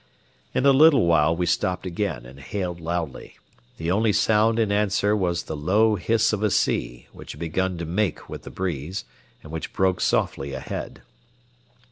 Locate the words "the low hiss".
5.43-6.33